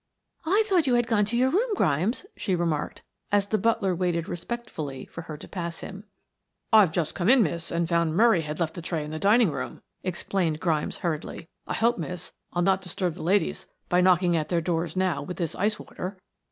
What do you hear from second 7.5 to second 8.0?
and